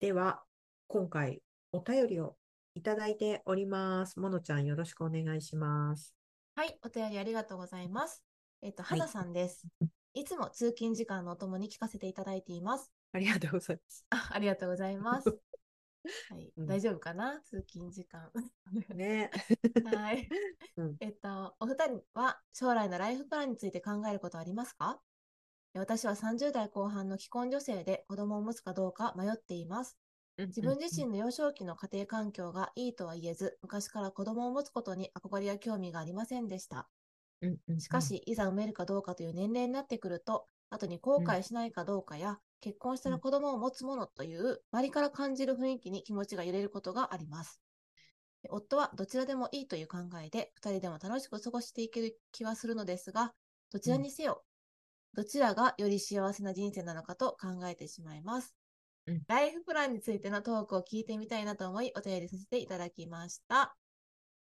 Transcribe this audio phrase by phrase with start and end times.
[0.00, 0.42] では、
[0.88, 1.40] 今回
[1.72, 2.36] お便りを
[2.74, 4.18] いただいております。
[4.20, 6.14] ものちゃんよろしくお願いします。
[6.56, 8.22] はい、お便りありがとうございます。
[8.60, 9.66] えっと、はいはださんです。
[10.12, 12.92] いつも通勤時間のお供に聞かせていただいています。
[13.12, 14.06] ありがとうございます。
[14.10, 15.28] あ、ありがとうございます。
[16.28, 17.40] はい、うん大丈夫かな？
[17.40, 18.30] 通勤時間。
[18.94, 19.30] ね。
[19.86, 20.28] はい。
[20.76, 25.00] うんえっと、お二人は将来のライフプランについて考えることはありますか？
[25.74, 29.98] 私は30代後半の既婚女性で子供を持つかどうか迷っています。
[30.56, 36.90] 自分自身の幼少期の家庭環境がいいとは言えず、昔から子供を持つことに憧れや興味がありませんでした。
[37.78, 47.62] しか、し、いざ産めるかどうかという年齢になってくると、後に後悔しないかどうかや、結婚したら子供を持つものという、周りから感じる雰囲気に気持ちが揺れることがあります。
[48.48, 53.34] 夫はどちらでもいいという考えで、二人でも楽しく過ごしていける気はするのですが、
[53.70, 54.44] どちらにせよ、
[55.14, 58.54] どちらがより幸せな人生なのかと考えてしまいます。
[59.06, 63.76] うんライフプランについてのトークを聞いてみたいなと思い、お便りさせていただきました。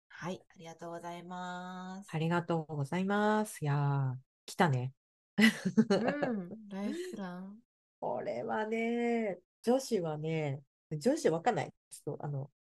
[0.09, 2.09] はい、ありがとうございます。
[2.11, 3.63] ありがとうございます。
[3.63, 4.93] いやー、来たね。
[5.37, 7.57] うん、 ライフプラン。
[7.99, 11.73] これはね、女子はね、女子わかんない。
[11.89, 12.51] ちょっと、あの、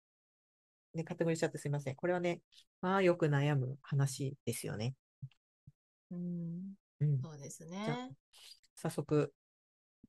[0.95, 1.97] ね、カテゴリーしちゃってすいません。
[1.97, 2.41] これはね、
[2.81, 4.95] まあよく悩む話ですよね。
[6.11, 7.21] うん、うん。
[7.21, 8.17] そうですじゃあね。
[8.75, 9.33] 早速、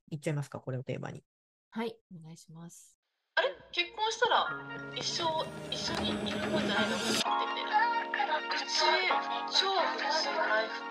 [0.10, 1.24] いっちゃいますか、これをテーマに。
[1.72, 2.98] はい、お願いします。
[3.36, 3.50] あれ？
[3.72, 4.48] 結婚したら
[4.94, 5.24] 一生
[5.72, 6.98] 一緒にいるもんじゃないの？
[6.98, 8.84] ってみたいな普通
[9.48, 10.84] 超普通のライフ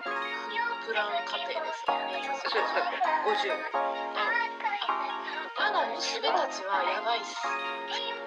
[0.87, 2.97] プラン家庭ですよねそうですだって
[3.29, 3.53] 50
[5.59, 6.01] あの娘
[6.33, 7.37] たちはやばいっす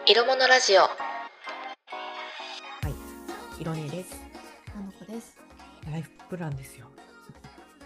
[0.07, 0.89] 色物ラジオは
[2.89, 3.61] い。
[3.61, 4.15] いろねです。
[4.77, 5.37] あの子です。
[5.91, 6.94] ライフプランですよ。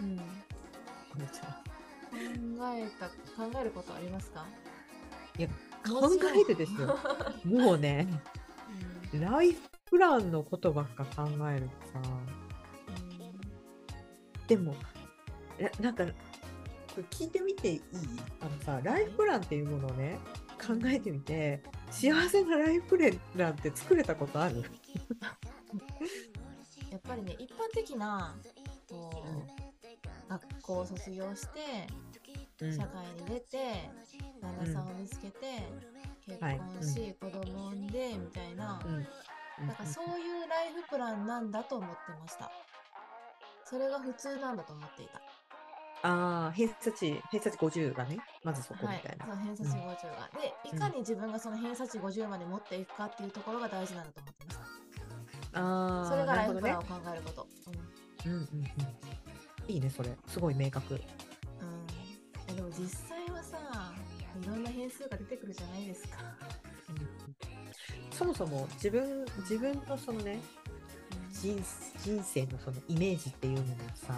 [0.00, 0.16] うん。
[0.18, 0.22] 考
[2.74, 4.46] えた、考えることありますか？
[5.38, 5.48] いや、
[5.88, 6.98] も考えるですよ。
[7.44, 8.06] もうね、
[9.12, 9.20] うん。
[9.20, 12.00] ライフプランのことばっか考えるとさ、
[14.46, 14.74] でも、
[15.58, 16.04] えなんか、
[17.10, 17.82] 聞いてみていい？
[18.40, 20.18] あのさ、ライフプランっていうものをね、
[20.58, 22.98] 考えてみて、幸せなライフプ
[23.36, 24.62] ランって作れたことある？
[26.90, 28.34] やっぱりね、一般的な、
[28.88, 29.57] こう、
[30.28, 31.60] 学校を卒業して、
[32.60, 33.88] うん社会に出て、
[34.42, 35.62] 旦那さんを見つけて、
[36.26, 39.06] 結はい婚し、子供を産んで、みたいな、うん
[39.66, 42.50] なんかそういうライフプランなんだと思ってました。
[43.64, 45.20] それが普通なんだと思っていた。
[46.02, 49.24] ああ、偏差値、偏差値50がね、まずそこはいみたい、な。
[49.26, 49.96] その偏差値50が。
[50.40, 54.56] で、いかに自分がその偏差値50まで持っていくかっていうところが大事なんだと思ってまし
[55.52, 55.60] た。
[55.60, 57.46] ああ、それがライフプランを考えること。
[57.66, 57.78] どね。
[58.26, 58.97] うんうんうん。
[59.68, 60.10] いいね、それ。
[60.26, 60.94] すごい明確。
[60.94, 60.96] う
[62.52, 62.56] ん。
[62.56, 63.92] でも実際はさ、
[64.42, 66.18] いろんな変数が出てくるじゃないですか。
[68.10, 70.40] そもそも自分自分のそのね
[71.32, 71.56] 人
[72.02, 73.64] 人生のそのイメージっていうのを
[73.94, 74.12] さ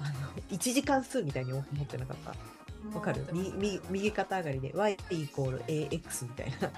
[0.00, 0.12] あの
[0.50, 2.30] 一次関数みたいに思ってなかった？
[2.30, 2.36] うん。
[2.94, 3.26] わかる？
[3.32, 6.70] みみ右肩上がりで y イコール ax みたいな。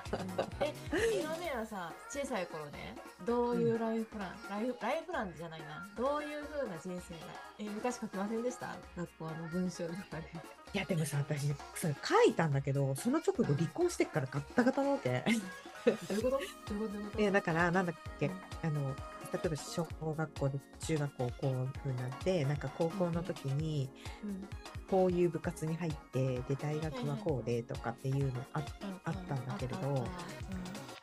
[0.60, 0.74] え、
[1.20, 8.76] いろねはさ、小さい頃ね、どういうライフプラン、ライフライフプランじゃないな、どういう風な人生が、え、昔書きませんでした？
[8.96, 10.30] 学校の文章とかで。
[10.74, 15.24] いやでもさ私それ書いたんだけどその直後離婚してっからガッタガタなわけ。
[15.86, 16.30] どういうこと？
[16.30, 16.74] どういうこと？
[16.74, 18.28] どういうこといやだからなんだっけ？
[18.62, 18.92] あの
[19.34, 19.86] 例えば小
[20.16, 23.90] 学校で中学校こういう風になってなんか高校の時に
[24.22, 24.48] うん。
[24.90, 29.00] こういう部活に入ってで大学はこうでとかっていうのあうん。
[29.04, 30.04] あったんだけれど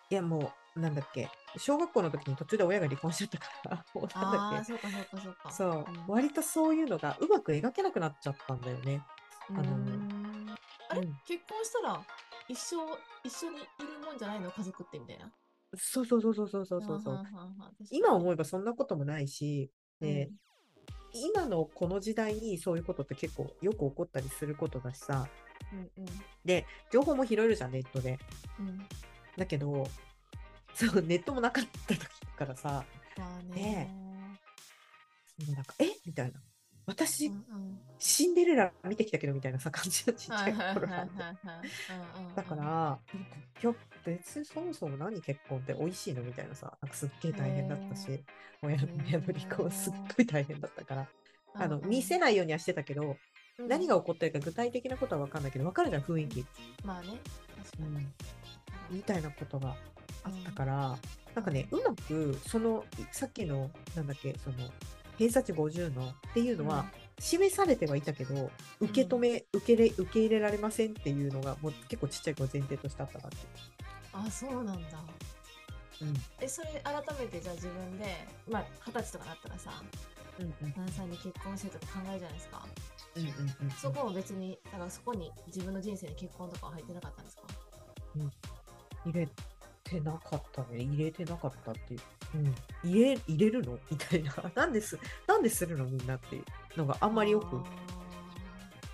[0.09, 5.49] いやもうなんだっけ小学校の時に途中で親が離婚しちゃったから もううんなんだっああ、そうかそうかそうか。
[5.49, 6.07] けそう、ん。
[6.07, 9.03] 割とそういうのがうまく描けなくなっちゃったんだよね。
[9.49, 10.55] うあのん
[10.89, 11.13] あれ、うん。
[11.25, 12.01] 結婚したら
[12.47, 12.75] 一生
[13.23, 14.51] 一緒にいるもんじゃないの？
[14.51, 15.31] 家族ってみたいな。
[15.75, 17.23] そうそうそうそうそうそうそうそう。
[17.91, 20.39] 今思えばそんなこともないし、でうん。
[21.13, 25.27] 今のこの時代にそういうことって結構よく起こったりすることだしさ。
[25.73, 26.05] うん
[26.43, 28.17] で情報も拾えるじゃんネットで。
[28.59, 28.67] うん。
[28.69, 28.87] うん。
[29.37, 29.87] だけど
[30.73, 31.99] そうネットもなかった時
[32.37, 32.83] からさ。
[33.17, 33.61] まあね。
[33.61, 33.95] ね。
[35.45, 35.85] もうなんかえ？
[36.05, 36.39] みたいな
[36.91, 37.79] 私、うんうん。
[37.99, 41.23] シンデレラ見てきたけどみたいなさ感じのちっちゃはい頃なんはいで
[41.89, 43.73] うんうんうんだから、なんかいや
[44.05, 48.23] 別にそもそも何結婚って美味しいのみたいなさ、なんかすっげえ大変だったしへ、
[48.61, 51.07] 親の親の離婚すっごい大変だったから、
[51.57, 53.17] あの見せい、ないようにはしてたけど、
[53.57, 53.67] うん。
[53.67, 56.45] 何が起こってるか具体的なことは分かんないけど、分かるじゃん、雰囲気。
[56.83, 57.19] まあね
[57.57, 58.13] 確かに、うん。
[58.89, 59.75] みたいなことが
[60.23, 60.97] あったから、
[61.35, 64.57] なんかね、うまく、その、いさっきの、なんだっけ、その、
[65.17, 66.85] 偏差値50のっていうのは、
[67.19, 68.49] 示されてはいたけど
[68.79, 73.37] 受け止め、受けれ受け入れられませんっていうのがもう結構ちっちゃい子前提としてあったなって
[74.13, 74.99] あそうなんだ。
[76.01, 76.13] うん。
[76.39, 79.83] えそれ改めてじゃあ自分でまあ二十歳とかなったらさ
[80.39, 80.71] うんうん。
[80.73, 82.65] 旦那さんに結婚してとか考えるじゃないですか。
[83.15, 83.31] うんうんう
[83.67, 87.43] んそこも別にだからそこに自分の人生に結婚とかは入ってなかったんですか？
[89.05, 89.27] 入れ
[89.83, 90.83] てなかったね。
[90.83, 91.99] 入れてなかったっていう、
[92.33, 92.55] うん、
[92.89, 93.77] 入れ入れるの？
[93.89, 94.33] みたいな。
[94.55, 94.97] なんです
[95.27, 95.85] なんでするの？
[95.85, 96.45] みんなっていう
[96.77, 97.61] のがああんまりよく。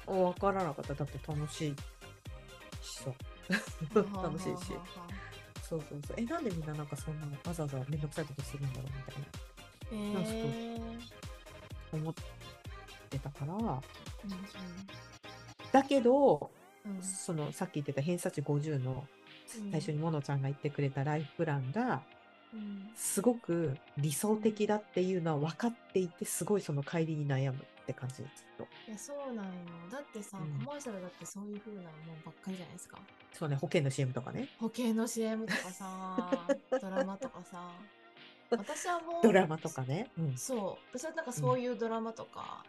[0.07, 0.93] 分からなかった。
[0.93, 1.75] だって楽しい
[2.81, 3.11] しさ。
[4.21, 4.73] 楽しいし。
[5.61, 6.15] そうそうそう。
[6.17, 8.91] えなんでみんななんかそんなわざわざめんどくさいことするんだろう？
[9.91, 10.21] みたいな。
[10.21, 10.89] へなんか
[11.93, 12.13] 思っ
[13.09, 13.81] てたから。
[15.71, 16.49] だけど
[16.85, 17.01] うん。
[17.03, 19.05] そのさっき言ってた偏差値50の
[19.71, 22.16] 最初にモノちゃんが言ってくれたライフプランがうん
[22.95, 28.25] すごく理想的だっていうのは分かっていてすごいその帰りに悩むって感じずっ
[28.57, 29.51] といやそうなんよ。
[29.91, 30.65] だってさ、うん。
[30.65, 31.91] コマーシャルだってそういう風なもん
[32.25, 32.97] ばっかりじゃないですか。
[33.33, 34.49] そうね保険の CM とかね。
[34.59, 36.47] 保険の CM とかさ
[36.81, 37.71] ドラマとかさ。
[38.49, 40.97] 私はもうドラマとかね、うん、そう。
[40.97, 42.63] 私はなんかそういうドラマとか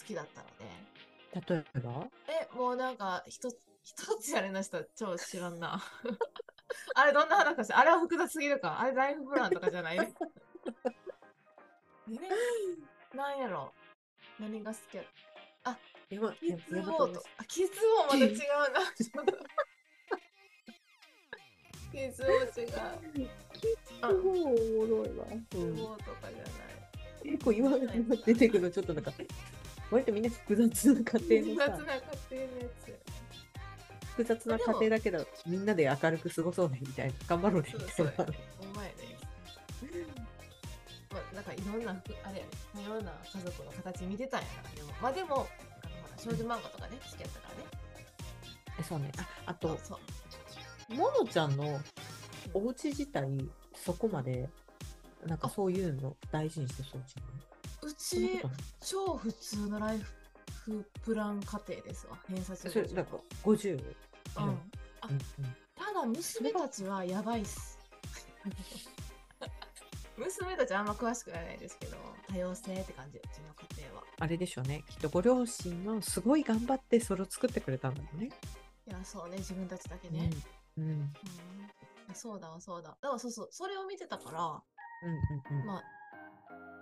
[0.00, 2.08] 好きだったので、例えば？
[2.28, 5.82] えもうなんか一つ一つやれなした超知らんな
[6.94, 7.56] あれどんな話？
[7.56, 8.80] かしあれは複雑すぎるか？
[8.80, 9.98] あれライフプランとかじゃない？
[9.98, 10.12] ね
[12.10, 13.16] え？
[13.16, 13.72] なんやろ？
[14.38, 14.96] 何が好き？
[14.96, 15.02] や
[16.10, 17.22] 山キッズ山本ボート。
[17.38, 18.36] あ、キッズボーまた違うな。
[21.92, 22.68] キッズボー違う。
[24.02, 24.24] あおも
[24.86, 26.48] ろいわ、キッズボーとかじゃな
[27.30, 27.32] い。
[27.32, 27.70] 結構今
[28.26, 29.12] 出てくるのちょっとなんか
[29.90, 33.01] 割とみんな複雑な家複庭のさ雑な家庭のやつ。
[34.16, 38.12] 複雑な家庭だけどみんなで明るく過ごそうねみたいな頑張ろうねみたいな
[38.60, 38.94] お前ね。
[41.12, 44.70] まあ、なんかいろんなふ、あれやね、いろんな家族の形見てたんやな。
[44.74, 45.46] でも、まあでも、あのほら
[46.16, 47.82] 少女漫画とかね、好きやったからね。
[48.80, 50.94] えそうねああとそうそう。
[50.94, 51.80] モノちゃんの
[52.54, 54.48] お家自体そこまで
[55.26, 58.40] なんかそういうの大事にしてそうじゃないうち
[58.80, 60.12] 超普通のライフ
[61.02, 62.18] プラン家庭ですわ。
[62.28, 63.84] 偏差値50それなんか50、うん。
[64.36, 67.78] あうんうんただ娘たちはやばいっす。
[70.16, 71.96] 娘たちはあんま詳しくないですけど、
[72.28, 74.04] 多様性って感じ、うちの家庭は。
[74.20, 78.30] あれでしょうねきっとご両親のすごい頑張ってそれを作ってくれたんだよね。
[78.86, 80.30] いや、そうね、自分たちだけね。
[80.76, 81.12] うんうんうん
[82.14, 82.90] そうだわ、そうだ。
[83.00, 85.82] だからそうそう、それを見てたから、うんうんまあ、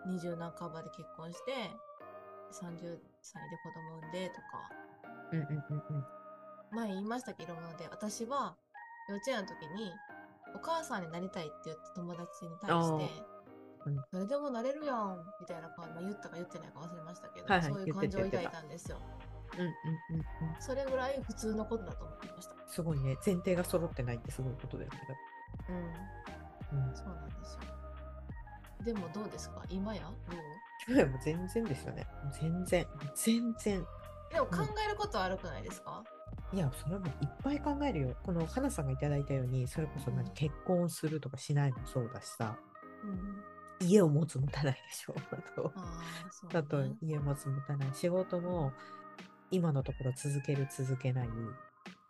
[0.09, 1.71] 20半ばで結婚して、
[2.53, 4.71] 30歳で子供産んでとか、
[5.33, 6.05] うんうんうんうん。
[6.73, 8.57] 前言いましたけどもので、私は
[9.09, 9.93] 幼稚園の時に、
[10.55, 13.41] お母さんになりたいって言った友達に対して、うん
[14.13, 18.99] 誰でもなれるやんみたいな感じ、まあ、言ったか言ってないか忘れましたけど、はいはいそういう感情を抱いたたんですよ。
[19.55, 20.25] うんうんうんうん
[20.61, 22.55] それぐらい普通のことだと思っていました。
[22.69, 23.17] すごいね。
[23.25, 24.99] 前提が揃ってないってすごいことだよね。
[26.73, 26.95] うん、うん。
[26.95, 27.80] そうなんですよ。
[28.85, 29.63] でもどうですか？
[29.69, 30.03] 今や？
[30.03, 30.95] どう？
[30.95, 32.07] いやもう全然ですよね。
[32.41, 33.87] 全然全然
[34.33, 34.57] でも考
[34.87, 36.03] えることは悪くないですか、
[36.53, 37.13] いや、それもいっ
[37.43, 38.17] ぱい考えるよ。
[38.23, 42.57] この花さんがいただいたように、それこそ何結婚するとかしないもそうだしさ、
[43.81, 45.15] うん、家を持つ持たないでしょ。
[46.55, 46.97] あと、ね。
[47.03, 47.89] 家持つ持たない。
[47.93, 48.73] 仕事も
[49.51, 51.29] 今のところ続ける続けない。
[51.29, 51.31] う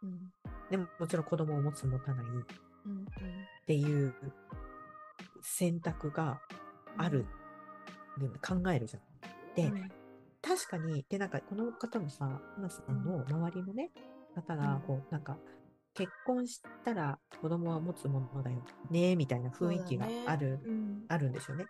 [0.06, 0.32] ん、
[0.70, 2.28] でももちろん子供を持つ持たないっ。
[3.66, 4.14] ていう
[5.42, 6.40] 選択が
[6.96, 7.26] ある。
[8.18, 9.02] で考えるじゃん。
[9.54, 9.90] で、うん
[10.42, 13.90] 確かに、で、なんか、この方もさ、花さんの周りのね、
[14.34, 15.36] 方がうん、こう、なんか、
[15.94, 21.66] 結婚したら子供は持つものだよね、みたいな雰囲気がある、ねうんあるんでしょうね。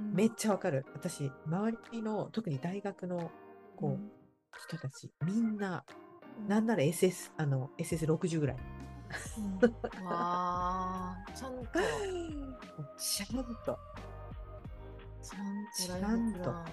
[0.00, 0.86] うんめっちゃわかる。
[0.94, 3.32] 私、周りの、特に大学の、
[3.76, 5.84] こう、人たち、みんな、
[6.46, 8.56] なんなら SS、あの、SS60 ぐらい。
[9.38, 11.80] うんわあ、ちゃんと、
[12.98, 13.78] ちゃんと、
[15.22, 16.64] ちゃんとライフプラン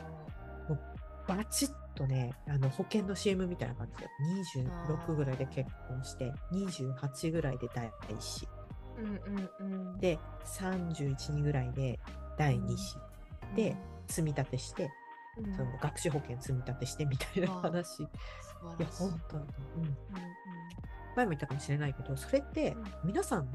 [0.71, 0.95] を。
[1.27, 4.07] バチッとね、あの保険の CM みたいな感じで、
[4.87, 8.47] 26ぐらいで結婚して、28ぐらいで第一子。
[8.97, 9.05] うん
[9.59, 9.99] うんうん。
[9.99, 11.99] で、31人ぐらいで
[12.37, 12.97] 第二子。
[13.55, 13.75] で、
[14.07, 14.89] 積み立てして、
[15.37, 18.03] うん、その学習保険積み立てしてみたいな話。
[18.03, 18.07] い
[18.79, 18.87] や。
[18.87, 19.43] 本当に。
[19.75, 19.81] うん。
[19.81, 19.95] うんうん
[21.15, 23.47] 前も言ったかもしれないけど、それってうん皆さん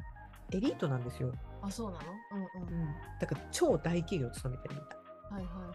[0.50, 1.30] エリートなんですよ。
[1.60, 2.04] あ、そうなの？
[2.32, 2.82] うんうん。
[2.82, 2.94] うん。
[3.20, 4.98] だから超大企業を勤めてるみたい。
[5.34, 5.72] はいはいはいは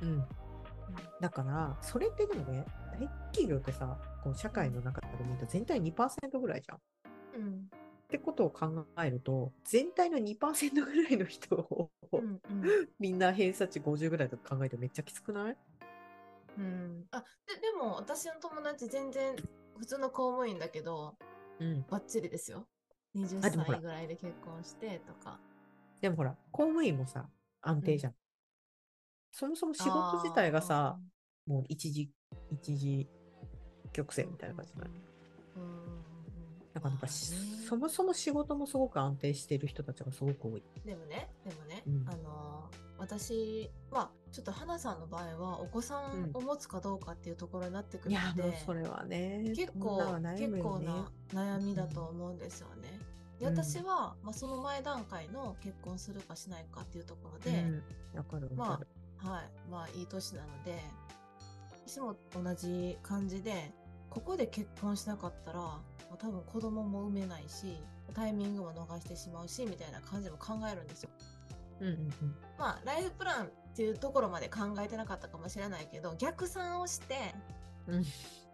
[0.00, 0.04] い。
[0.04, 0.24] うん。
[1.20, 6.76] だから、それってでもね、大企業ってさ、こう社会の中で見ると全体2%ぐらいじゃん。
[6.76, 6.80] っ
[7.36, 7.70] うん
[8.08, 15.56] てことを考えると、全体の2%ぐらいの人を、うんうん みんな偏差値50ぐらいとか考えてめっちゃきつくない？
[16.56, 17.06] うん。
[17.12, 19.36] あ、で、でも私の友達全然
[19.78, 21.16] 普通の公務員だけど、
[21.60, 21.82] うん。
[21.88, 22.66] バッチリですよ。
[23.14, 25.38] 20あでもほら歳ぐらいで結婚してとか。
[26.00, 27.28] でもほら、公務員もさ、
[27.60, 28.14] 安定じゃん。
[29.32, 30.98] そもそも仕事自体がさ、
[31.46, 32.10] もう一時、
[32.50, 33.08] 一時
[33.92, 34.90] 曲線みたいな感じじゃない？
[35.56, 36.07] うんうんうんうん
[36.74, 40.62] だからやっぱまあねそもそも仕事もすごく安定してる人たちがすごく多い。
[40.84, 42.08] でもね、でもね、うん。
[42.08, 52.98] あのー私、まあ、ちょっと花さんの場合は、お子さんを持つかどうかっていうところになってくるので、もうそれはね、結構、女は悩結構な悩みだと思うんですよね。
[53.38, 53.56] でうん。
[53.56, 58.18] 私は、まあ、その前段階の結婚するかしないかっていうところで、うん。
[58.18, 58.88] わかるわかる。
[59.18, 60.80] はい、まあいい年なので、
[61.86, 63.72] 私も同じ感じで、
[64.10, 67.82] ここで結婚しなかったら、まあ多分子供も産めないし、
[68.14, 71.10] タイミングも逃してしまうし、みたいな感じも考えるんですよ。
[71.80, 72.34] うんうんうん。
[72.58, 77.34] まあ、ライフプランっていうところまで考えてなかったかもしれないけど、逆算をして、
[77.86, 78.04] うん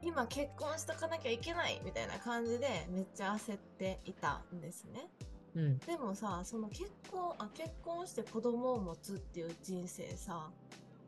[0.02, 5.08] 今結婚しとかなきゃいけないみたいな感じでめっちゃ焦っていたんですね。
[5.54, 5.78] うん。
[5.78, 10.50] でもさ、その結婚、あ、結婚して子供を持つっていう人生さ、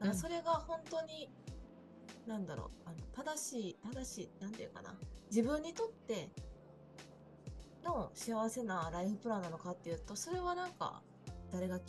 [0.01, 1.29] なんかそれが本当に、
[2.27, 4.95] なんだろう、あの正しい、正しい、なんていうかな、
[5.37, 6.31] 自分にとって
[7.85, 11.03] の幸せなライフプランなのかっていうと、それはなんか、
[11.53, 11.83] 誰がき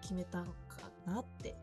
[0.00, 1.54] 決めたのかなって。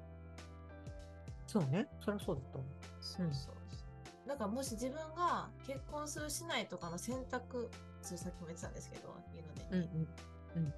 [1.48, 1.88] そうね。
[2.00, 2.72] そりゃそうだと思う。
[3.02, 4.30] そうそうそう。
[4.30, 7.72] だからもし自分が結婚するしないとかの選択、
[8.04, 10.74] それさっきも言ってたんですけど、いうので、うんうん。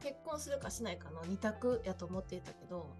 [0.00, 2.90] 結婚するかしないかの二択やと思っていたけど、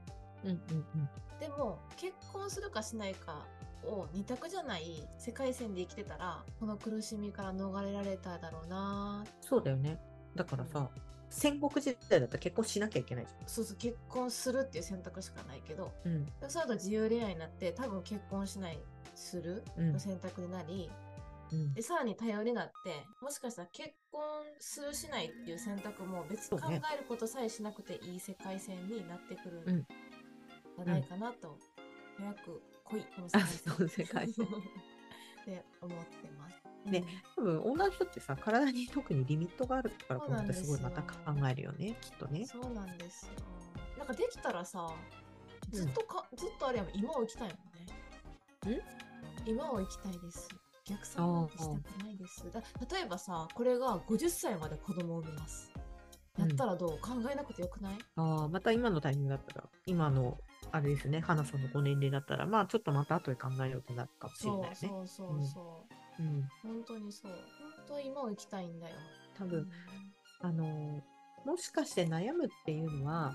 [0.45, 0.57] うんうん
[0.95, 1.09] うん。
[1.41, 3.45] でも結婚するかしないか
[3.85, 9.99] を二択じゃない世界線で生きてたら、この苦しみから逃れられただろうなそうだよね。
[10.35, 10.91] だからさ、
[11.29, 16.13] 戦国時代だったら結婚しなきゃいけないじそうそう、結婚するっていう選択しかないけど、ゃん。
[16.13, 16.27] うん。
[16.27, 18.79] でその後自由恋愛になって、多分結婚しない、
[19.15, 20.91] するうんの選択になり、
[21.53, 24.23] うんで、さらに多様になって、もしかしたら結婚
[24.59, 31.59] するしないっていう選択も別に考えることさえしなくていい世界線になってくるうんんじゃないかなと、
[32.19, 32.63] 早く
[32.93, 33.23] 来い、こ
[33.83, 34.49] の世界線っ
[35.45, 36.57] て思ってます。
[36.85, 37.05] ね
[37.37, 41.15] 多分女の人ってさ、体に特にリミットがあるからこすごいまた考
[41.49, 42.45] えるよね、きっとうんね。
[42.45, 43.33] そうなんですよ。
[43.99, 44.93] なんかできたらさ、
[45.71, 47.49] ずっとか、ずっとあれやもん今を生きたい
[48.65, 48.81] もんね。
[49.47, 50.49] 今を生きたいです。
[50.85, 52.51] 逆算なんてしたくないです。
[52.53, 52.61] だ
[52.97, 55.73] 例えばさ、これが50歳まで子供を産みます。
[56.37, 57.99] やったらどう、考えなくてよくない？
[58.17, 60.39] ああ、また今のタイミングだったら、今の、
[60.73, 64.75] あれですね、花さんのご年齢だったら、まあちょっとまた後で考えようってなるかもしれないね。
[64.75, 65.87] そうそうそ
[66.19, 66.23] う。
[66.23, 66.49] うん。
[66.63, 67.33] 本当にそう。
[67.33, 67.41] 本
[67.87, 68.97] 当今を生きたいんだよ。
[69.37, 69.69] 多分、
[70.41, 71.03] あのー
[71.45, 73.35] もしかして悩むっていうのは、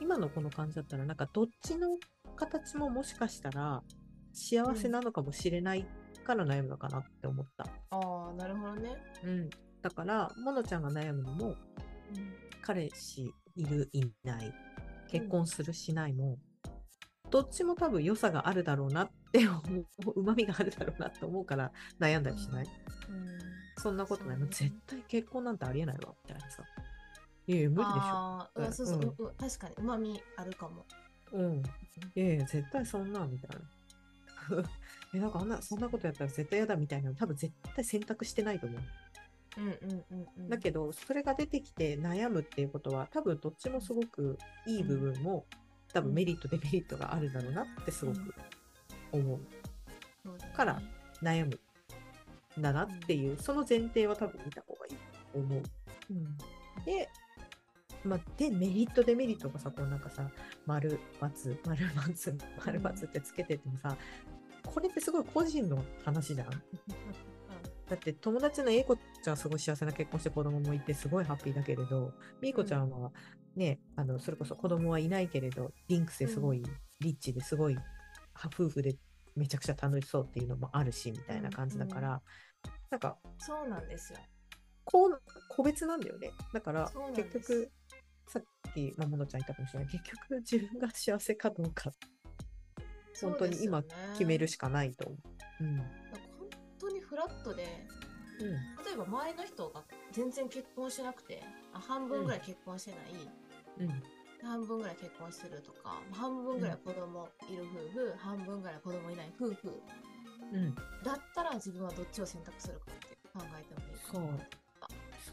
[0.00, 1.88] 今のこの感じだったら、なんかどっちの
[2.36, 3.82] 形ももしかしたら
[4.32, 5.86] 幸せなのかもしれない
[6.24, 7.66] から悩むのかなって思った。
[7.90, 8.96] ああ、なるほどね。
[9.22, 9.50] うん。
[9.82, 11.54] だから、ものちゃんが悩むのも、
[12.62, 14.52] 彼氏いる、いない、
[15.10, 16.38] 結婚する、しないも、
[17.34, 19.80] どっちも多分良さがあるだろうなって 思
[20.14, 22.66] う、うまみがあるだろうなって思うから悩んだりしない、
[23.08, 23.38] うん。
[23.76, 24.38] そんなことない。
[24.50, 26.62] 絶対結婚なんてありえないわ、みたいなさ。
[27.48, 28.50] いやいや、無理でしょ。
[28.54, 30.86] うんそうそう、うんうう確かに、うまみあるかも。
[31.32, 31.56] うん。
[32.14, 33.66] いやいや、絶対そんな、みたいな。
[35.12, 38.80] え、なんかあんな、そんなことやったら絶対嫌だみたいなの多分絶対選択してないと思う。
[39.56, 40.48] うんうんうんうん。
[40.48, 45.46] だけど、それが出てきて悩むっていうことは、多分どっちもすごくいい部分も、
[45.94, 48.34] 多分メリット、デメリットがあるだろうなってすごく
[49.12, 49.40] 思う。
[50.24, 50.82] そうだねから
[51.22, 51.58] 悩む。
[52.58, 54.92] んだなっていう、その前提は多分見た方がいい
[55.32, 55.62] と思う。
[56.10, 56.36] うん、
[56.84, 57.08] で、
[58.04, 60.28] まあ、で、メリット、デメリットがさ、こうなんかさ、
[60.66, 63.96] 丸、×、丸、×、丸、×ってつけててもさ、
[64.66, 66.48] これってすごい個人の話じゃん。
[67.88, 73.12] だって友達の英子ちゃんはすごい幸せな結婚して子供もいてすごいハッピーだけれど、みーこちゃんは
[73.56, 76.62] ね、あの、それこそ子供はいないけれど、リンクスですごい
[77.00, 77.82] リッチですごい、は
[78.52, 78.96] 夫婦で
[79.36, 82.22] めちゃくちゃ楽しそうっていうのもあるし、みたいな感じだから、
[82.90, 84.18] なんか、そうなんですよ。
[84.84, 86.30] こう、個別なんだよね。
[86.52, 87.70] だから結局、
[88.28, 88.42] さっ
[88.74, 89.88] き、まあ、ものちゃん言ったかもしれない。
[89.88, 91.92] 結局自分が幸せかどうか、
[93.20, 95.16] 本当に今決めるしかないと思
[95.60, 95.64] う。
[95.64, 96.03] うん。
[97.14, 97.86] フラットで、
[98.40, 98.50] うん。
[98.84, 101.42] 例えば周りの人が全然結婚しなくて、
[101.72, 103.00] あ半分ぐらい結婚してない、
[103.78, 104.02] うん。
[104.42, 109.80] 半分ぐらい結婚してるとか、半分ぐらい子供いる夫婦、半分ぐらい子供いない夫婦
[110.52, 110.74] うん。
[110.74, 114.40] だったら自分はどっちを選択するかって考えてもいいかそうも。。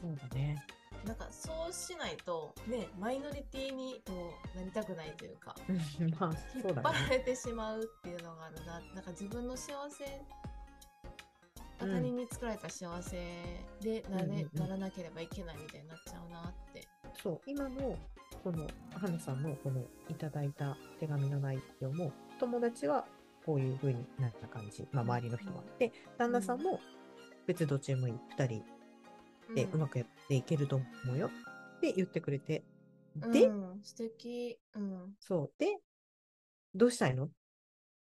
[0.01, 0.63] そうだね。
[1.05, 10.05] なんかそうしないとねマイノリティにこうなりたくないというかうんまあうだねっ張られてしまうっていうのがあるななんか自分の幸せ
[11.81, 13.17] 他うん人に作られた幸せ
[13.81, 16.87] でなれ、うんうんうんならなければいけないみたいになっちゃうなって。
[17.21, 17.97] そう今の
[18.43, 23.05] この花さんのこのいただいた手紙の内容も友達は
[23.45, 25.63] こういう風になった感じ、まあ、周りの人は。
[25.77, 26.79] で旦那さんも
[27.45, 28.63] 別にどっちでもいい2人
[29.53, 31.27] でうまくやっていけると思うよ
[31.77, 32.63] って言ってくれて、
[33.15, 34.57] で、うん、素敵。
[34.75, 35.13] うん。
[35.19, 35.77] そうで
[36.73, 37.25] どうしたいの？
[37.25, 37.29] っ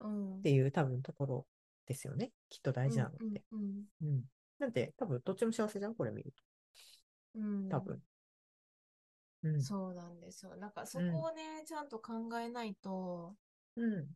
[0.01, 0.41] うん。
[0.41, 1.45] ていう多分ところ
[1.85, 2.31] ですよね。
[2.49, 3.43] きっと大事なのって。
[3.51, 4.23] うんうんうん。
[4.59, 5.95] なんで多分どっちも幸せじゃん？
[5.95, 6.33] これ見る
[7.35, 7.69] うんうん。
[7.69, 8.01] と多分。
[9.43, 9.61] うん。
[9.61, 10.55] そうなんですよ。
[10.55, 13.35] なんかそこをね、ちゃんと考えないと、
[13.75, 14.07] うん。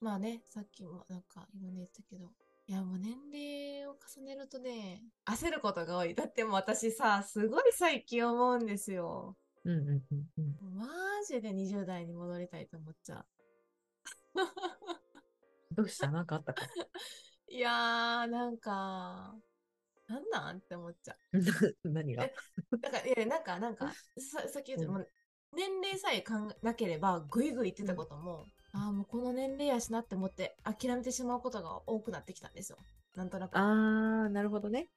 [0.00, 2.32] まあね、さっきもなんか今ね言ったけど、
[2.68, 6.14] いやもう年齢を重ねるとね、焦ることが多い。
[6.14, 9.36] だってもう私さ、すごい最近思うんですよ。
[9.64, 10.86] うんうんうんうんマ
[11.26, 13.26] ジで20代に戻りたいと思っちゃう。
[15.76, 16.10] どうした？
[16.10, 16.62] なんかあったか？
[17.48, 19.34] いやー、なんか、
[20.08, 20.58] なんなん？
[20.58, 21.16] って思っちゃ
[21.84, 22.28] 何が？
[22.80, 25.08] なんか、いや、なんか、なんか、ささっき言った、うんもう
[25.54, 32.78] 年齢さえ考えなければ、ぐいぐい言ってたことも、ああ、もうこの年齢やしなって思って、諦めてしまうことが多くなってきたんですよ。
[33.14, 33.56] なんとなく。
[33.58, 34.88] あー、なるほどね。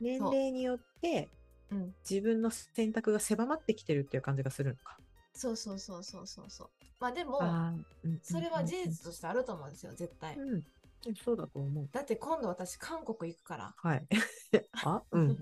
[0.00, 1.30] 年齢によって
[1.70, 1.94] うん。
[2.08, 4.98] 自分の選択が狭まってきてるっていう感じがするのか。
[5.32, 6.68] そうそうそうそうそうそう。
[7.00, 10.36] まあでも、うんそれは事実としてあると思うんですよ、絶対。
[10.36, 10.62] うん
[11.22, 11.88] そうだと思う。
[11.92, 13.74] だって今度私、韓国行くから。
[13.76, 14.06] はい。
[14.84, 15.02] あ？
[15.12, 15.38] うん。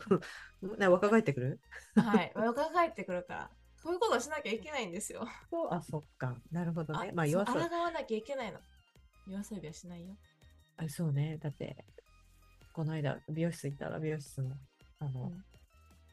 [0.76, 1.60] な 若返ってくる？
[1.94, 2.32] はい。
[2.34, 3.50] 若返ってくるから。
[3.82, 5.26] そういうことをしなきゃいけないんですよ。
[5.50, 6.36] そうあ、そっか。
[6.52, 7.08] なるほどね。
[7.10, 7.68] あまあ、そう弱そう。
[7.68, 8.60] 抗わなきゃいけないの。
[9.26, 10.16] 夜遊びはしないよ。
[10.76, 11.36] あそうね。
[11.38, 11.84] だって、
[12.72, 14.54] この間、美容室行ったら、美容室の、
[15.00, 15.44] あの、うん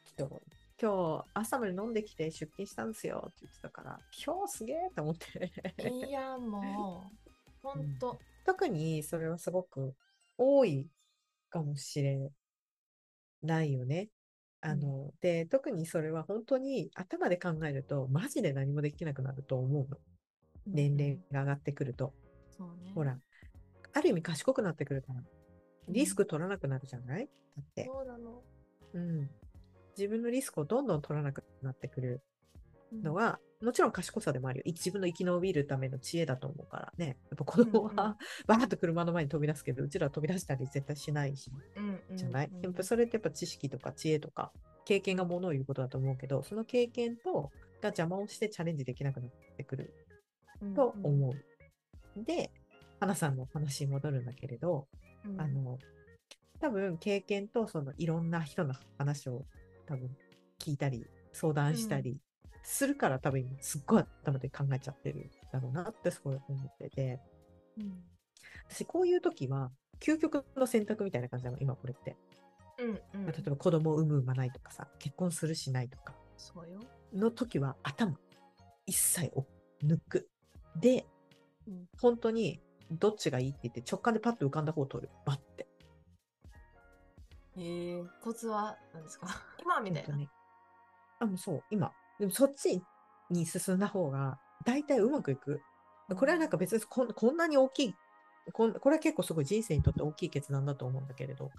[0.04, 0.42] 人、
[0.82, 5.52] 今日朝まで飲んできて出勤したんですよって言ってたから、今日すげえと思って。
[6.08, 7.10] いや、も
[7.62, 8.18] う、ほんと。
[8.44, 9.94] 特にそれはすごく
[10.36, 10.88] 多い
[11.50, 12.32] かもしれ
[13.42, 14.08] ないよね。
[14.62, 19.96] あの、で、特にそれは本当に頭で考えると、マジで何もできなくなると思うの。
[20.66, 22.12] 年齢が上がってくると。
[22.58, 22.92] ね。
[22.94, 23.18] ほら、
[23.94, 25.22] ある意味賢くなってくるから、
[25.88, 27.28] リスク取らなくなるじゃない？
[27.56, 27.86] だって。
[27.86, 28.42] そうなの。
[28.92, 29.30] うん。
[29.96, 32.20] 自分のリスクをどんどん取らなくなってくる
[32.92, 34.62] うんのは、もちろん賢さでもあるよ。
[34.66, 37.06] 自分の生き延びるための知恵だと思うからね。
[37.06, 44.52] やっぱ子供は、うんうんバーッと車の前に飛び出すけど、うちらは飛び出したり絶対しないし、うんうんじゃない、うんやっぱそれってやっぱ知識とか知恵とか、
[44.84, 49.94] 経験がものを言うことだと思うけど、その経験と、が邪魔をしてチャレンジできなくなってくる。
[50.74, 52.24] と思う。
[52.24, 52.50] で、
[52.98, 54.86] 花さんの話に戻るんだけれど、
[55.24, 55.32] うん。
[55.32, 55.78] うんあの、
[56.60, 59.46] 多分経験とそのいろんな人の話を
[59.86, 60.14] 多分
[60.58, 62.20] 聞いたり相談したり
[62.62, 67.20] するから、多分今すっごい頭で考えちゃってるだろうなってすごい思ってて、
[67.78, 68.02] うん
[68.68, 72.16] 私こういう時は究極の選択みたいな感じなの、今これって。
[72.78, 76.80] うんうんまあ例えば子供を産む産まないとかさ、結婚するしないとかそうよ。
[77.12, 78.18] の時は頭
[78.86, 79.46] 一切を
[79.84, 80.28] 抜く。
[80.76, 81.06] で、
[81.66, 82.60] うん本当に
[82.90, 85.10] どっちがいいって言って直感でパッと浮かんだ方を取る。
[85.26, 85.68] バッて。
[87.56, 89.26] えー、コツは何ですか？
[89.60, 90.16] 今みたいな。
[90.16, 90.28] ね。
[91.18, 91.92] あ、もうそう、今。
[92.18, 92.82] でもそっち
[93.28, 95.60] に進んだ方が、大体うまくいく。
[96.16, 97.94] これはなんか別にこんこんなに大きい
[98.52, 101.50] こん、これは結構すごい人生にとって大きい決断だと思うんだけれど、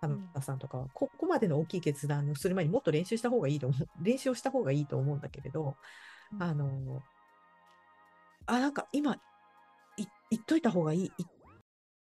[0.00, 3.88] 田村さんとかは、ここまでの大きい決断をする前にもっと練習した方がいいと思う。
[4.02, 5.76] 練習をした方がいいと思うんだけれど、
[6.32, 7.02] うんあの、
[8.46, 9.18] あ、なんか今、い
[10.30, 11.10] 言っといた方がいい、い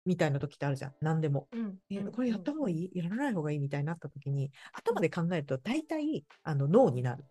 [0.04, 0.94] みたいな時ってあるじゃん。
[1.00, 1.48] 何でも。
[1.52, 2.90] うんえうんこれやった方がいい？
[2.94, 7.24] やらない方がいいみたいになった時に、頭で考えると大体、あの、ノーになる。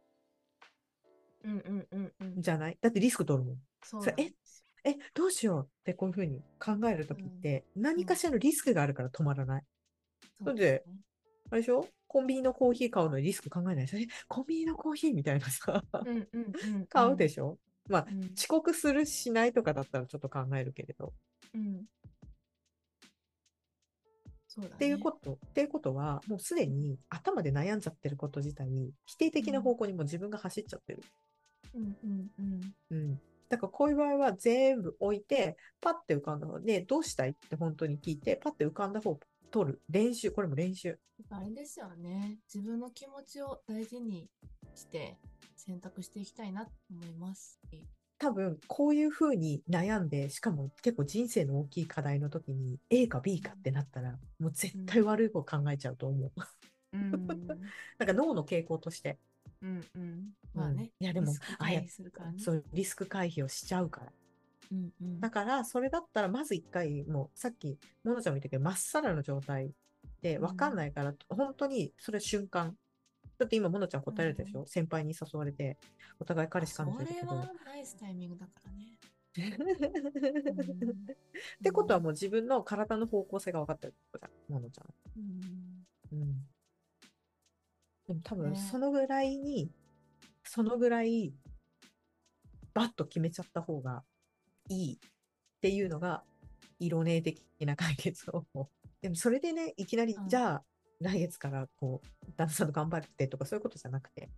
[1.43, 2.41] うんうんうんうん。
[2.41, 2.77] じゃない？
[2.81, 3.57] だってリスク取るもん。
[3.83, 9.63] そうなんですよえ、どうしようってこういうふうに考える時って、何かしらのリスクがあるから止まらない。
[10.43, 10.95] そうですね
[11.51, 11.87] あれでしょ？
[12.07, 13.97] コンビニのコーヒー買うのにリスク考えないでしょ？
[13.97, 15.83] えコンビニのコーヒーみたいなさ。
[16.89, 17.57] 買うでしょ？
[17.87, 21.13] まあ、うん遅刻するしないとかだったらちょっと考えるけれど。
[21.53, 21.85] うん。
[24.47, 24.75] そうだね。
[24.75, 31.03] っていうこと、っていうことは、もうすでに頭で悩んじゃってること自体、否定的な方向にも自分が走っちゃってる。
[31.73, 32.75] うんうんうん。
[32.91, 33.21] うん。
[33.49, 39.19] だからこういう場合は全部置いて、パッて浮かんだ方で、どうしたいって本当に聞いて、パッて浮かんだ方を
[39.51, 39.81] 取る。
[39.89, 40.99] 練習、これも練習。
[41.29, 42.39] あれですよね。
[42.53, 44.27] 自分の気持ちを大事に
[44.75, 45.17] して
[45.55, 47.59] 選択していきたいなと思います。
[48.17, 56.31] 多分こういうふうに悩んでしかも結構人生の大きい課題の時に A か B かってなったらもう絶対悪い方考えちゃうと思う。
[56.93, 57.27] うん。
[57.99, 59.19] なんか脳の傾向として。
[59.61, 60.29] うんうん。
[60.53, 60.91] まあね。
[60.99, 62.23] いやでもあやするか。
[62.37, 64.11] そうリスク回避をしちゃうから。
[64.71, 65.19] うんうん。
[65.19, 69.71] だからそれだったらまず一回もうさっきモノちゃんも言ったけどまっさらの状態
[70.21, 72.75] で分かんないから、本当にそれ瞬間。
[73.37, 75.77] だって今モノちゃん答えるでしょ、う先輩に誘われて
[76.19, 77.27] お互い彼氏彼女いるけど。
[77.27, 78.97] それはナイスタイミングだからね。
[79.35, 79.37] っ
[81.61, 84.87] てことはもう自分の体の方向性が分かってるってことだ、モノちゃん。
[85.17, 85.85] うん。
[86.13, 86.47] うん。
[88.07, 89.71] でも多分ねそのぐらいに、
[90.43, 91.33] そのぐらい、
[92.73, 94.03] バッと決めちゃった方が
[94.69, 94.99] いいっ
[95.61, 96.23] ていうのが、
[96.79, 98.45] 色ね的な解決を。
[99.01, 100.63] でもそれでね、いきなり、うんじゃあ、
[101.01, 104.29] 来月からこう、旦那さんと頑張ってとかそういうことじゃなくて、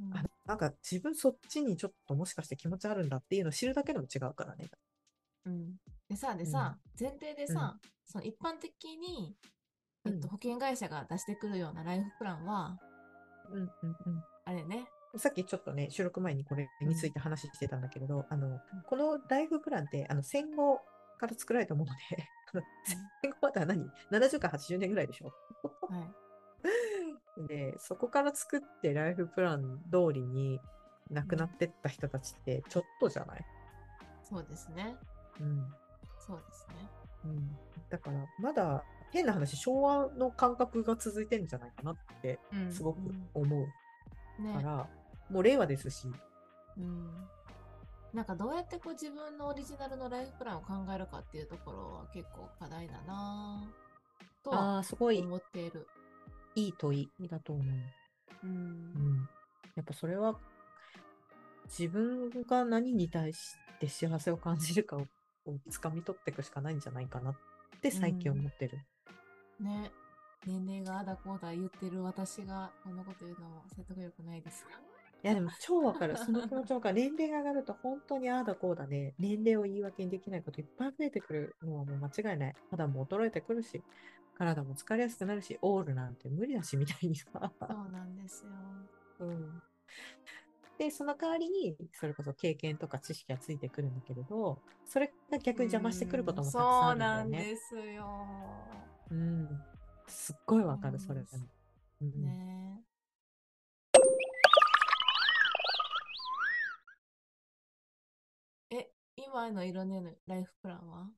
[0.00, 4.70] うんあなんか自分そっちにちょっともしかして気持ちあるんだっていうのを知るだけでも違うからね。
[5.46, 5.74] うん。
[6.08, 9.34] でさ、でさ、前提でさ、その一般的に、
[10.04, 12.78] えっと、うん保険会社が出してくるようなライフプランは、
[13.50, 14.24] うんうんうん。
[14.44, 20.82] あれね、さっきちょっとね、収録前にこれについて話してたんだけれど、あの、このライフプランって、あの、戦後
[21.18, 22.00] から作られたもので、
[22.84, 25.32] 戦後まだ何 ?70 から80年ぐらいでしょ？
[25.88, 26.02] は
[27.38, 27.46] い。
[27.46, 30.60] で、そこから作ってライフプラン通りに
[31.10, 33.44] 亡くなってった人たちって、ちょっとじゃない？
[34.24, 34.96] そうですね。
[35.40, 35.74] うん。
[36.18, 36.74] そうですね。
[37.24, 37.56] うん。
[37.88, 42.98] だから、まだ、変な話、昭和の感覚が続いてるんじゃないかなって、うんすごく
[43.34, 43.66] 思う
[44.38, 44.88] うんねから、
[45.30, 46.08] もう令和ですし、
[46.76, 47.10] うん。
[48.12, 55.86] なんかどうやってこう自分のオリジナルのライフプランを考えるかっていうところは結構課題だなぁとはああ、すごい思っている。
[56.54, 57.66] いい問いだと思う。
[57.66, 57.70] う。
[58.44, 58.52] うん
[59.14, 59.28] ん、
[59.74, 60.36] やっぱそれは
[61.66, 65.06] 自分が何に対して幸せを感じるかを
[65.50, 67.34] を掴み取っていくしかないんじゃないかなっ
[67.80, 68.78] て最近思ってる。
[69.60, 69.90] ね。
[70.46, 74.70] 年齢があだこうだ言ってる私がこんなこと言うのも説得力ないですが。
[75.24, 76.16] いやでも超わかる。
[76.16, 76.94] その気持ちわかる。
[77.02, 79.14] 年齢が上がると本当にああだこうだね。
[79.18, 82.54] 年齢を言い訳にできないこといっぱい増えてくるのはもう間違いない。
[82.70, 83.82] 肌も衰えてくるし、
[84.34, 87.28] 体も疲れやすくなるし、オールなんて無理だしみたいにさ。
[87.32, 88.50] そうなんですよ。
[89.20, 89.62] うん
[90.78, 97.56] で、その代わりに、それこそ経験とか知識がついてくるんだけれど、それが逆に邪魔してくることもたくさんあるんだよね。
[97.70, 98.06] そうなんですよ。
[99.10, 99.48] うん。
[100.06, 101.20] すっごいわかる、それ。
[101.20, 102.82] うんね
[108.70, 111.08] え、今の色ねのライフプランは？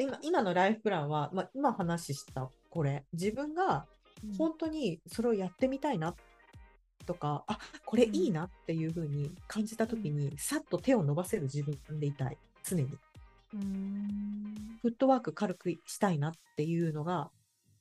[0.00, 3.86] 今今のライフプランは、まあ、今話したこれ、自分が
[4.36, 6.16] 本当にそれをやってみたいな
[7.02, 12.88] とか、あこれいいなっていうふうに感じたときに、さっと手を伸ばせる自分でいたい、常に。
[14.80, 17.30] フットワーク軽くしたいなっていうのが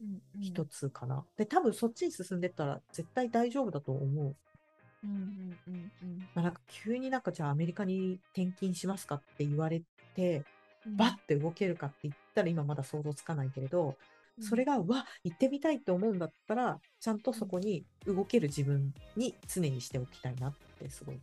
[0.01, 1.25] うんうん一つかな。
[1.37, 4.35] で、多分そっちに進んでったら絶対大丈夫だと思う。
[5.03, 9.81] うんうんうんうんまあ、なんか急になんかじゃあアメリカに転勤しますかって言われ
[10.15, 10.45] て、うん
[10.97, 13.97] バッて動けるかって言ったら今まだ想像つかないけれど、
[14.39, 21.19] それが、うわ、行ってみたいって思うんだったら、ちゃんとそこに動ける自分に常にしておきたいなってすごい。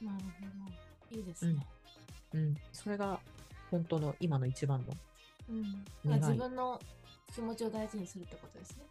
[0.00, 1.18] なるほど。
[1.18, 1.66] いいですね。
[2.32, 2.54] うん。
[2.72, 3.20] それが
[3.70, 4.92] 本当の今の一番の。
[5.48, 6.80] うん自分の
[7.34, 8.84] 気持ちを大事にするってことですね。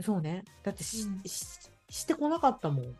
[0.00, 0.44] そうね。
[0.62, 2.96] だってし、うんししてこなかったもん。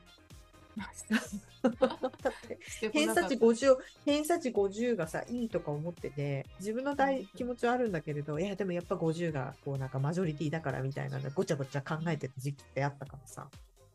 [0.76, 13.48] だって偏差値50、偏差値50がさ、いいとか思ってて、自分の大うん気持ちはあるんだけれど、いや、でもやっぱ50が、こうなんかマジョリティだからみたいなのごちゃごちゃ考えてた時期ってあったからさ。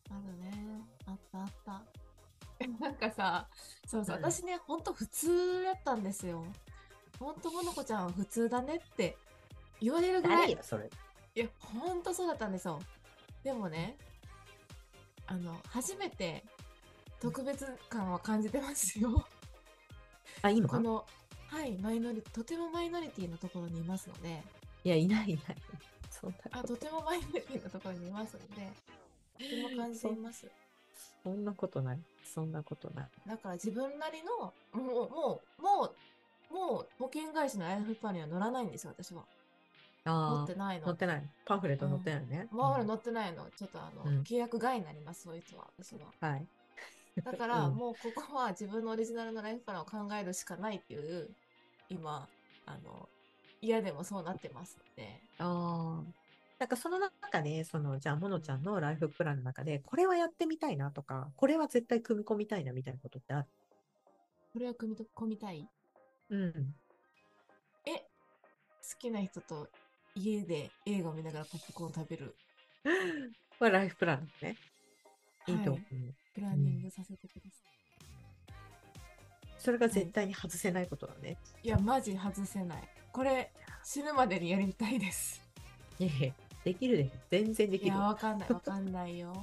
[0.10, 0.82] あるね。
[1.06, 1.84] あったあった。
[2.80, 3.48] なんかさ、
[3.86, 6.46] そうそう、うん私ね、ほんと普通やったんですよ。
[7.20, 9.18] ほんと、ほのこちゃんは普通だねって
[9.82, 10.52] 言われるぐらい。
[10.52, 10.90] いそれ。
[11.36, 12.80] や、ほんとそうだったんですよ。
[13.44, 13.98] でもね、
[15.28, 16.44] あの、初めて
[17.20, 19.26] 特別感は感じてますよ。
[20.42, 20.78] あ、いいのか？
[20.78, 21.06] この、
[21.48, 24.44] はい、マイノリとてもマイノリティのところにいますので、
[24.84, 25.58] いや、いないいない。
[26.12, 28.72] そんなあ、こととてもマイノリティのところにいますので、
[29.40, 30.46] とても感じています。
[31.24, 32.00] そんなことない。
[32.24, 33.10] そんなことない。
[33.28, 35.94] だから自分なりの、もう、もう、も
[36.52, 39.24] う、もう保険会社のライフプランには乗らないんですよ、私は。
[40.06, 40.86] 持ああって、ないの。
[40.86, 41.30] 載ってない。
[41.46, 42.48] パンフレット載ってないね。
[42.52, 43.46] うんまあ、乗ってないの。
[43.58, 46.08] ちょっとあの、うん契約外になります、そいつは、私は。
[46.22, 46.48] はい。
[47.26, 51.30] だから、うんもうここは自分のオリジナルのライフプランを考えるしかないっていう、
[51.90, 52.28] 今、
[52.66, 53.10] あの、
[53.62, 55.22] 嫌でもそうなってますので。
[55.40, 56.28] ああ。
[56.60, 63.48] なんかその中で、その、じゃあ、ものちゃんのライフプランの中で、これはやってみたいなとか、これは絶対組み込みたいなみたいなことってある？
[64.54, 65.70] これは組み込みたい？
[66.30, 66.76] うん。
[67.86, 68.08] え、好
[69.00, 69.70] きな人と
[70.16, 72.36] 家で映画を見ながらポップコーン食べる。
[73.60, 74.58] まあ、ライフプランですね。
[75.48, 76.27] いいと思う。
[76.38, 77.64] プランニングさせてくださ
[79.58, 81.36] それが絶対に外せないことだね。
[81.64, 81.68] い。
[81.68, 82.84] いや、マジ外せない。
[83.12, 83.52] これ、
[83.84, 85.42] 死ぬまでにやりたいです。
[86.00, 87.98] いえいえ、できるで、全然できるいや、。
[87.98, 89.34] わかんない、わかんないよ。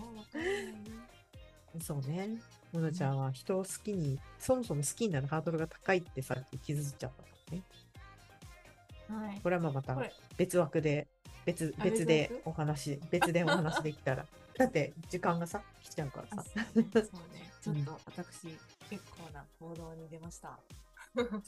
[1.82, 2.38] そうね。
[2.72, 9.26] ものちゃんは人を好きに、そもそも好きになるハードルが高いってさっき気づいちゃったからね。
[9.26, 9.40] はい。
[9.42, 10.00] これはまあまた
[10.36, 11.08] 別枠で、
[11.44, 14.26] 別、あ別でお話、別でお話できたら。
[14.56, 16.44] だって、時間がさ、来ちゃうからあさ。
[16.44, 16.88] そうね、
[17.60, 18.56] ちょっと私、
[18.88, 20.58] 結構な行動に出ました。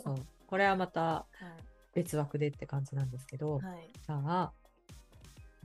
[0.02, 0.26] そう。
[0.46, 1.26] これはまたは
[1.94, 3.64] 別枠でって感じなんですけど、い。
[3.64, 3.90] はい。
[3.92, 4.52] じゃあ、ま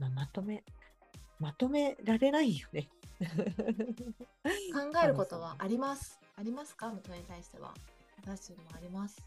[0.06, 0.62] あ、まとめ、
[1.38, 2.88] まとめられないよね。
[4.72, 6.20] 考えることはあります。
[6.36, 6.92] ありますか？
[7.04, 7.74] それに対しては。
[8.24, 9.20] 私にもあります。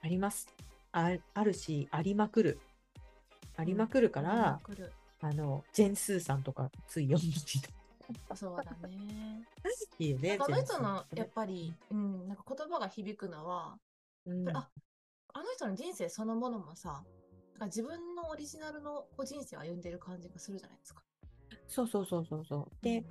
[0.00, 0.48] あります。
[0.92, 2.58] ああるし、ありまくる。
[3.56, 4.60] ありまくるから。
[5.24, 7.36] あの、ジェンスーさんとかつい読んで
[8.28, 8.36] た。
[8.36, 9.46] そうだね。
[10.00, 10.30] いいよね。
[10.30, 13.78] なんかあの人のやっぱり、うん、なんか言葉が響くのは、
[14.26, 14.68] うんあ
[15.34, 17.04] あの人の人生そのものもさ、
[17.62, 21.02] 自分のオリジナルのこう人生を歩んでる感じがするじゃないですか。
[21.66, 22.84] そうそうそうそうそう。
[22.84, 23.04] で、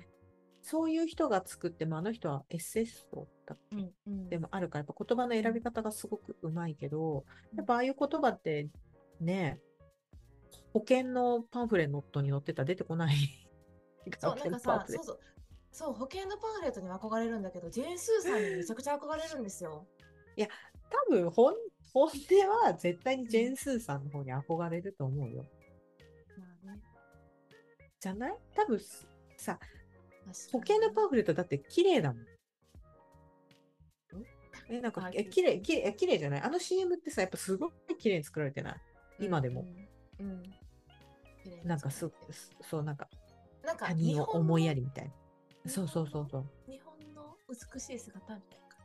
[0.60, 7.24] そういう人が作っても、あの人はエッセイストだうん、うん、でもあるから、やっぱ言葉の選び方がすごくうまいけど、
[7.56, 8.68] やっぱああいう言葉って
[9.20, 9.58] ね、
[10.72, 13.16] 保険のパンフレットに載ってたら出てこない。
[14.18, 15.20] そう、なんか保険のパンさ、フレットそうそう。
[15.72, 19.86] そう、保険のパンフレットには憧れるんだけど、ジェーン・スーさんにめちゃくちゃ憧れるんですよ。
[20.90, 21.54] 多分本、
[21.94, 22.10] 本音
[22.64, 25.46] は絶対にジェーン・スーさんの方に憧れると思うよ。
[26.38, 26.82] まあね、
[28.00, 28.38] じゃない？
[28.54, 28.80] 多分
[29.36, 29.58] さ、
[30.52, 32.26] 保険のパンフレットだって綺麗だもん。
[34.68, 36.40] え、なんかあ、え、綺麗、綺麗、綺麗じゃない？
[36.42, 38.80] あの CM ってさ、やっぱすごい綺麗に作られてない？
[39.20, 39.66] 今でも。
[40.18, 40.26] うん。
[40.26, 40.42] うん
[41.64, 42.10] なんかす
[42.60, 43.08] そう、なんか
[43.64, 44.80] なんか他人を思いやり。
[44.80, 45.06] りみたい
[45.64, 45.70] な。
[45.70, 46.50] そうそうそうそう。
[46.68, 48.78] 日本の美しい姿みたいな感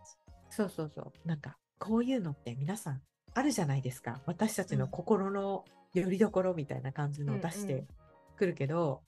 [0.49, 0.55] じ？
[0.55, 1.27] そうそうそう。
[1.27, 3.01] なんか、こういうのって皆さん
[3.33, 4.21] あるじゃないですか。
[4.25, 7.87] 私たちの心の拠り所みたいな感じのを出しうんうて
[8.35, 9.01] くるけど、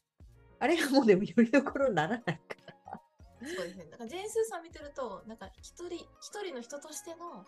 [0.59, 2.33] あれがもうでも拠り所にならないか
[2.65, 3.01] ら。
[3.47, 3.85] そうですね。
[3.85, 6.07] なんかジェーン・スーさん見てると、なんか一人、一
[6.43, 7.45] 人の人としての、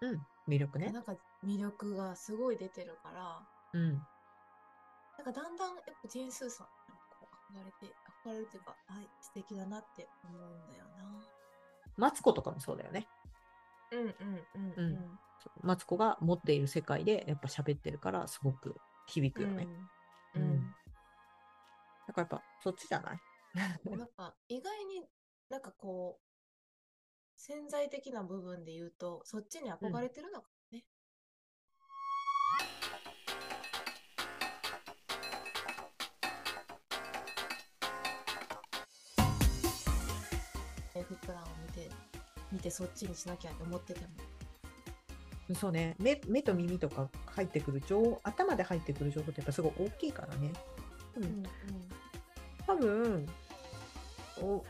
[0.00, 1.00] うん、魅力ねな。
[1.00, 1.14] んか
[1.44, 4.02] 魅力がすごい出てるから、うん。
[5.18, 11.24] なんかだんだんやっぱジェーン・スーさんにこう憧れて、憧れるっていうか、はい、素敵だなって思うんだよな。
[11.96, 13.06] マツコとかもそうだよね。
[13.92, 14.08] うんうん
[14.54, 19.68] うんうんそうマツコが持っている世界でやっぱ喋ってるからすごく響くよね。
[20.34, 20.42] うん。
[20.42, 20.74] うん
[22.06, 23.18] だからやっぱそっちじゃない？
[23.96, 25.06] なんか意外に
[25.48, 26.22] なんかこう
[27.36, 30.48] 潜在的な部分で言うとそっちに憧れてるのか
[40.94, 41.06] もね。
[41.10, 41.90] F プランを見て
[42.52, 44.06] 見てそっちにしなきゃって思ってても。
[45.54, 46.20] そうね目。
[46.26, 50.52] 目と耳とか入ってくる情報、頭で入ってくる情報ってやっぱすごい大きいからね。
[51.16, 51.46] ううんん
[52.66, 53.26] 多分、
[54.40, 54.64] お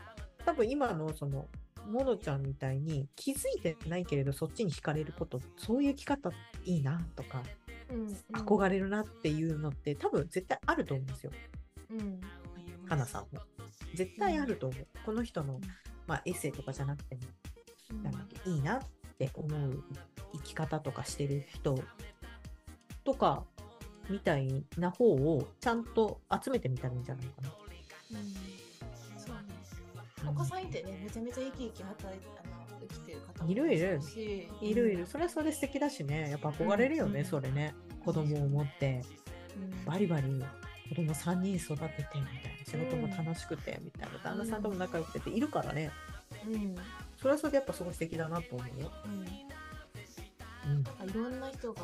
[0.45, 1.47] 多分今のその、
[1.87, 6.31] モノちゃんみたいに気づいてないけれどそっちに惹かれること、そういう生き方
[6.65, 7.41] いいなとか、
[7.89, 11.31] うんうん憧れるなっていうのって多分絶対あると思うんですよ。
[11.91, 12.19] うん
[12.87, 13.41] 花さんも。
[13.93, 14.87] 絶対あると思う。
[15.05, 15.61] この人の、
[16.07, 17.21] まあ、エッセイとかじゃなくても、
[17.91, 18.79] うんなんだっけいいなっ
[19.17, 19.83] て思う
[20.33, 21.79] 生き方とかしてる人
[23.03, 23.43] とか
[24.09, 27.49] みたいな方をちゃんと集めてみたらいいんじゃないかな。
[27.49, 28.17] うん
[29.17, 30.29] そうね。
[30.29, 33.99] お子さんいてね、めちゃめちゃ生き生き働いて、あの、生きてる方もいるいる
[34.61, 35.07] いるいる。。
[35.07, 36.29] それはそれ素敵だしね。
[36.31, 37.75] やっぱ憧れるよね、うんそれね。
[38.03, 39.01] 子供を持って、
[39.57, 40.43] うんバリバリ
[40.89, 42.54] 子供3人育ててみたいな。
[42.75, 44.19] 仕事も楽しくてみたいな。
[44.19, 45.91] 旦那さんとも仲良くてっているからね。
[46.45, 46.75] うん。
[47.17, 48.91] それはそれでやっぱすごい素敵だなと思うよ。
[49.05, 49.11] うん。
[50.71, 50.83] うん。
[50.99, 51.81] あいろんな人が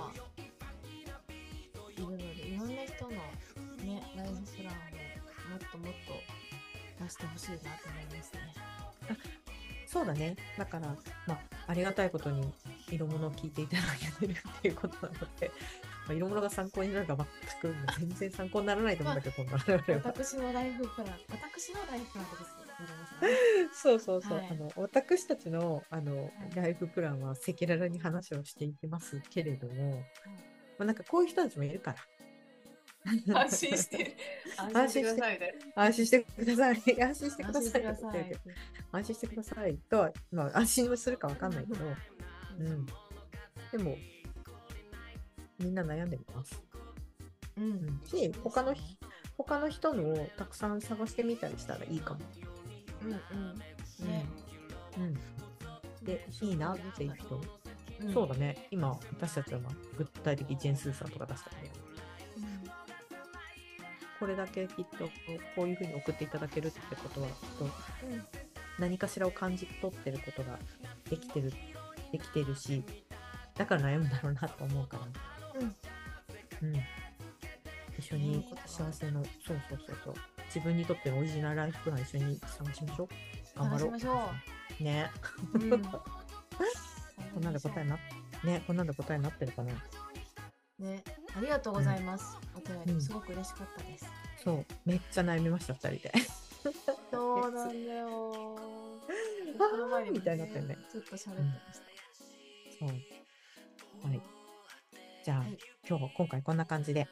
[1.90, 4.78] いるので、いろんな人のね、ライフプランを
[5.50, 5.94] もっともっ
[6.98, 8.40] と出してほしいなと思いますね。
[9.88, 10.38] そうだね。
[10.58, 10.96] だから、
[11.28, 12.54] まあ、ありがたいことに、
[12.90, 15.52] 色物を聞いていただけてるっていうことなので、
[16.08, 17.16] まあ、色物が参考になるか
[17.62, 22.62] 全く、全然参考にならないと思うんだけど、こんな我々は私のライフプラン、私のライフプランです
[23.22, 23.70] ね。
[23.74, 24.38] そうそうそう。
[24.38, 30.04] はいあの、私たちの、あの、いライフプランは赤裸々に話をしていきますけれども、
[30.78, 31.98] まあ、なんかこういう人たちもいるから、
[33.36, 34.18] 安心して、
[34.58, 35.54] 安心してくださいね。
[35.76, 37.02] 安心してください。
[37.02, 37.62] 安心してく安ださい。
[37.62, 38.32] 心してください。
[38.92, 41.86] 安心してくださいとは、まあ、安心するかわかんないけど、
[42.60, 42.86] うん。
[43.72, 43.98] でも、
[45.62, 46.62] みんな悩んでます。
[47.58, 47.64] うん。
[47.64, 48.98] うん、し、他のひ、
[49.38, 52.20] 他の人のをたくさん探してみたりしたらいいかも。
[53.04, 53.56] うんうん。
[54.08, 54.26] ね。
[54.98, 56.06] うん。
[56.06, 57.36] で、いいなっていう人。
[58.08, 58.68] んそうだね。
[58.72, 61.72] 今、私たちはまあ具体的にジェンスーさんとか出したけど、
[64.20, 65.06] これだけきっと
[65.56, 67.72] こういうふうに送っていただけるってことは、きっとうん
[68.80, 70.58] 何かしらを感じ取ってることが
[71.10, 71.54] できてる、
[72.12, 72.84] できてるし、
[73.56, 75.31] だから悩むんだろうなと思うから。
[75.62, 76.70] うん。
[76.70, 76.76] うん。
[77.98, 80.14] 一緒に幸せの、そうそうそうそう。
[80.48, 83.60] 自分にとってのオリジナルライフプラン一緒に探しましょう。
[83.60, 83.90] 頑張ろう。
[83.90, 84.30] 探しましょ
[84.80, 84.84] う。
[84.84, 85.10] ね。
[85.54, 85.82] うん。
[87.34, 87.98] こんなんで答えな、
[88.44, 89.74] ね、こんなんで答えになってるかな。
[90.80, 91.04] ね。
[91.36, 92.38] ありがとうございます。
[92.56, 94.06] お便り、うんすごく嬉しかったです。
[94.44, 94.66] そう。
[94.86, 96.14] めっちゃ悩みました、二人で。
[97.12, 98.08] そうなんだよ。
[99.58, 100.78] この前にもみたいになってるね。
[100.90, 101.86] ずっと喋ってました。
[102.80, 104.08] そう。
[104.08, 104.41] はい。
[105.24, 105.58] じゃあ、はい
[105.88, 107.08] 今日、今回こんな感じで、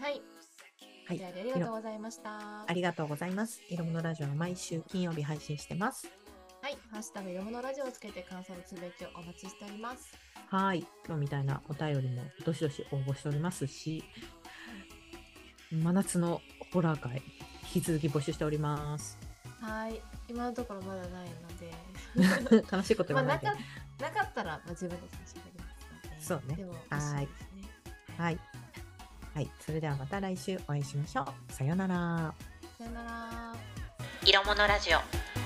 [0.00, 0.20] はい。
[1.06, 2.64] はいありがとうございました。
[2.66, 3.60] ありがとうございます。
[3.70, 6.08] 色物ラジオは毎週金曜日配信してます。
[6.60, 6.76] はい。
[6.90, 10.18] ハッシュタグ、よものラジオをつけて感想のつぶやきをお待ちしております。
[10.48, 10.84] はい。
[11.06, 14.02] 今日みたいなお便りもどしどし応募しておりますし、
[15.70, 16.40] 真夏の
[16.72, 17.22] ホラー会、
[17.72, 19.16] 引き続き募集しております。
[19.60, 20.02] はい。
[20.28, 22.66] 今のところまだないので。
[22.76, 23.46] 悲しいことまあ、言わないで。
[23.46, 25.45] なかなかったら、まあ、自分たち。
[26.26, 26.58] そうね
[26.90, 27.28] はい。
[28.18, 28.38] はい。
[29.32, 29.50] はい。
[29.60, 31.52] それではまた来週お会いしましょう。
[31.52, 32.34] さようなら。
[32.76, 33.54] さよなら。
[34.24, 35.45] 色物ラジオ